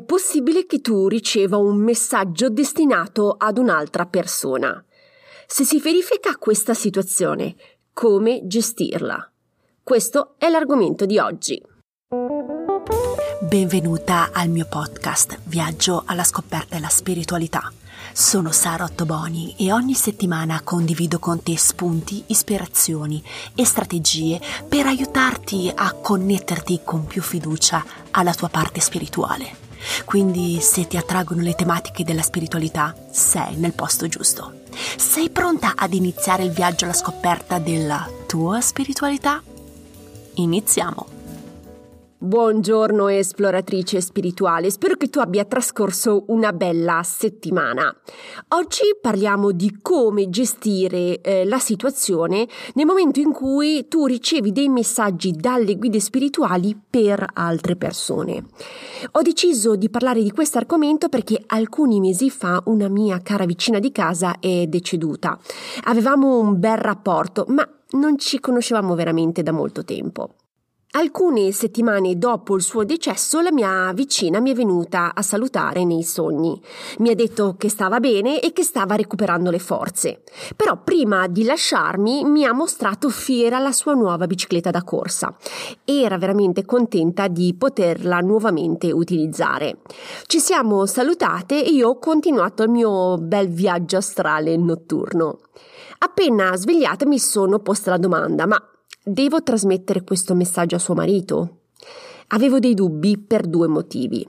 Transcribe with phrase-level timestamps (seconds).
[0.00, 4.84] possibile che tu riceva un messaggio destinato ad un'altra persona.
[5.46, 7.54] Se si verifica questa situazione,
[7.92, 9.30] come gestirla?
[9.82, 11.62] Questo è l'argomento di oggi.
[13.40, 17.72] Benvenuta al mio podcast Viaggio alla scoperta della spiritualità.
[18.12, 23.22] Sono Sara Ottoboni e ogni settimana condivido con te spunti, ispirazioni
[23.54, 29.65] e strategie per aiutarti a connetterti con più fiducia alla tua parte spirituale.
[30.04, 34.60] Quindi se ti attraggono le tematiche della spiritualità, sei nel posto giusto.
[34.96, 39.42] Sei pronta ad iniziare il viaggio alla scoperta della tua spiritualità?
[40.34, 41.15] Iniziamo!
[42.18, 47.94] Buongiorno esploratrice spirituale, spero che tu abbia trascorso una bella settimana.
[48.54, 54.70] Oggi parliamo di come gestire eh, la situazione nel momento in cui tu ricevi dei
[54.70, 58.46] messaggi dalle guide spirituali per altre persone.
[59.12, 63.78] Ho deciso di parlare di questo argomento perché alcuni mesi fa una mia cara vicina
[63.78, 65.38] di casa è deceduta.
[65.84, 70.30] Avevamo un bel rapporto, ma non ci conoscevamo veramente da molto tempo.
[70.96, 76.02] Alcune settimane dopo il suo decesso la mia vicina mi è venuta a salutare nei
[76.02, 76.58] sogni.
[77.00, 80.22] Mi ha detto che stava bene e che stava recuperando le forze.
[80.56, 85.36] Però prima di lasciarmi mi ha mostrato fiera la sua nuova bicicletta da corsa.
[85.84, 89.80] Era veramente contenta di poterla nuovamente utilizzare.
[90.24, 95.40] Ci siamo salutate e io ho continuato il mio bel viaggio astrale notturno.
[95.98, 98.58] Appena svegliata mi sono posta la domanda, ma
[99.08, 101.58] Devo trasmettere questo messaggio a suo marito?
[102.30, 104.28] Avevo dei dubbi per due motivi.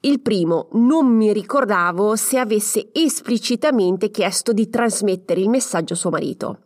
[0.00, 6.10] Il primo, non mi ricordavo se avesse esplicitamente chiesto di trasmettere il messaggio a suo
[6.10, 6.62] marito.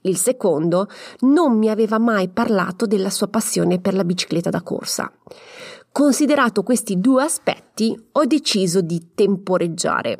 [0.00, 0.88] Il secondo,
[1.20, 5.08] non mi aveva mai parlato della sua passione per la bicicletta da corsa.
[5.92, 10.18] Considerato questi due aspetti, ho deciso di temporeggiare.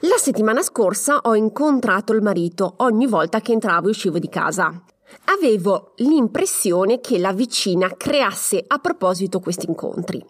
[0.00, 4.82] La settimana scorsa ho incontrato il marito ogni volta che entravo e uscivo di casa.
[5.44, 10.24] Avevo l'impressione che la vicina creasse a proposito questi incontri.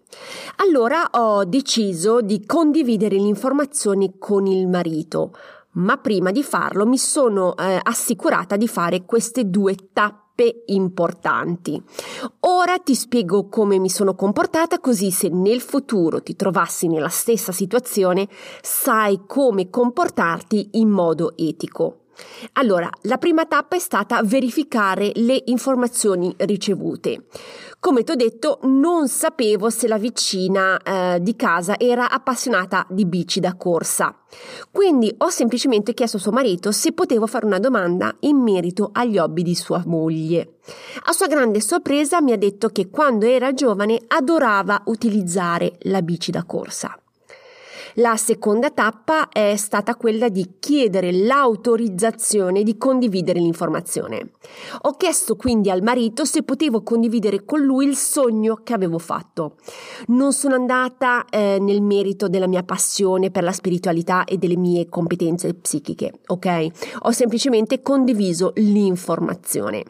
[0.57, 5.31] Allora ho deciso di condividere le informazioni con il marito,
[5.75, 11.81] ma prima di farlo mi sono eh, assicurata di fare queste due tappe importanti.
[12.41, 17.53] Ora ti spiego come mi sono comportata così se nel futuro ti trovassi nella stessa
[17.53, 18.27] situazione
[18.61, 21.99] sai come comportarti in modo etico.
[22.55, 27.25] Allora, la prima tappa è stata verificare le informazioni ricevute.
[27.81, 33.05] Come ti ho detto, non sapevo se la vicina eh, di casa era appassionata di
[33.05, 34.17] bici da corsa.
[34.71, 39.19] Quindi ho semplicemente chiesto a suo marito se potevo fare una domanda in merito agli
[39.19, 40.55] hobby di sua moglie.
[41.05, 46.31] A sua grande sorpresa mi ha detto che quando era giovane adorava utilizzare la bici
[46.31, 46.99] da corsa.
[47.99, 54.33] La seconda tappa è stata quella di chiedere l'autorizzazione di condividere l'informazione.
[54.83, 59.57] Ho chiesto quindi al marito se potevo condividere con lui il sogno che avevo fatto.
[60.09, 64.89] Non sono andata eh, nel merito della mia passione per la spiritualità e delle mie
[64.89, 66.67] competenze psichiche, ok?
[67.03, 69.85] Ho semplicemente condiviso l'informazione.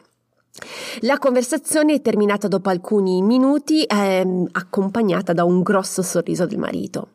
[1.01, 7.07] La conversazione è terminata dopo alcuni minuti, eh, accompagnata da un grosso sorriso del marito.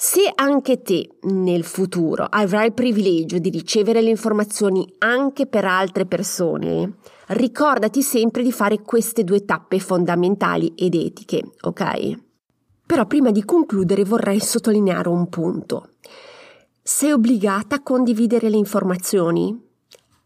[0.00, 6.06] Se anche te nel futuro avrai il privilegio di ricevere le informazioni anche per altre
[6.06, 6.98] persone,
[7.30, 12.16] ricordati sempre di fare queste due tappe fondamentali ed etiche, ok?
[12.86, 15.94] Però prima di concludere vorrei sottolineare un punto.
[16.80, 19.52] Sei obbligata a condividere le informazioni?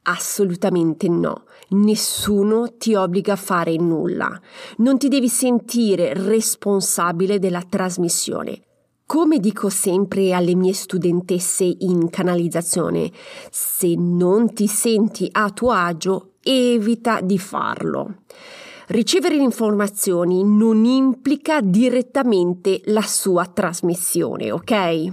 [0.03, 4.39] Assolutamente no, nessuno ti obbliga a fare nulla,
[4.79, 8.65] non ti devi sentire responsabile della trasmissione.
[9.13, 13.13] Come dico sempre alle mie studentesse in canalizzazione,
[13.51, 18.23] se non ti senti a tuo agio, evita di farlo.
[18.87, 25.13] Ricevere informazioni non implica direttamente la sua trasmissione, ok?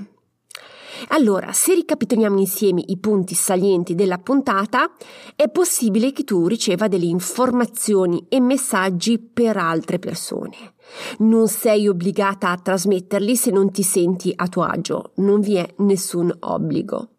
[1.09, 4.91] Allora, se ricapitoliamo insieme i punti salienti della puntata,
[5.35, 10.73] è possibile che tu riceva delle informazioni e messaggi per altre persone.
[11.19, 15.73] Non sei obbligata a trasmetterli se non ti senti a tuo agio, non vi è
[15.77, 17.09] nessun obbligo.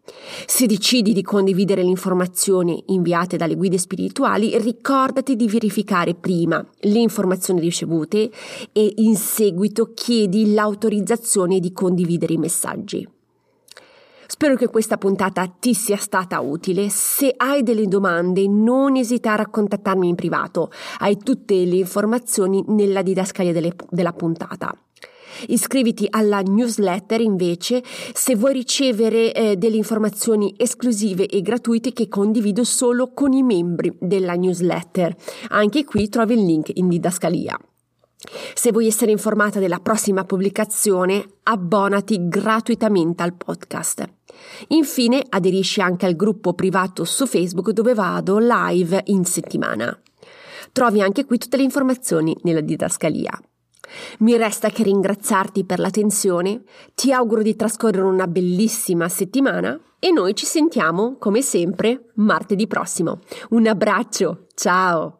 [0.45, 6.99] Se decidi di condividere le informazioni inviate dalle guide spirituali, ricordati di verificare prima le
[6.99, 8.29] informazioni ricevute
[8.73, 13.07] e in seguito chiedi l'autorizzazione di condividere i messaggi.
[14.33, 16.87] Spero che questa puntata ti sia stata utile.
[16.87, 20.71] Se hai delle domande, non esitare a contattarmi in privato.
[20.99, 24.73] Hai tutte le informazioni nella didascalia delle, della puntata.
[25.47, 27.83] Iscriviti alla newsletter invece
[28.13, 33.93] se vuoi ricevere eh, delle informazioni esclusive e gratuite che condivido solo con i membri
[33.99, 35.13] della newsletter.
[35.49, 37.59] Anche qui trovi il link in didascalia.
[38.53, 44.07] Se vuoi essere informata della prossima pubblicazione, abbonati gratuitamente al podcast.
[44.69, 49.99] Infine, aderisci anche al gruppo privato su Facebook dove vado live in settimana.
[50.71, 53.37] Trovi anche qui tutte le informazioni nella didascalia.
[54.19, 56.63] Mi resta che ringraziarti per l'attenzione,
[56.95, 63.19] ti auguro di trascorrere una bellissima settimana e noi ci sentiamo, come sempre, martedì prossimo.
[63.49, 65.17] Un abbraccio, ciao!